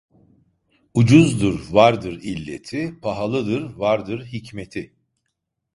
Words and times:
Ucuzdur 0.93 1.59
vardır 1.71 2.19
illeti, 2.23 2.99
pahalıdır 3.01 3.73
vardır 3.75 4.25
hikmeti. 4.25 4.93